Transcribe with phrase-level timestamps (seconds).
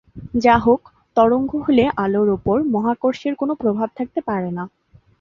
[0.43, 0.81] যাহোক,
[1.17, 4.63] তরঙ্গ হলে আলোর উপর মহাকর্ষের কোন প্রভাব থাকতে পারেনা।